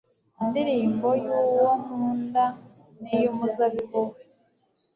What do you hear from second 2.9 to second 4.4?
n'iy'umuzabibu we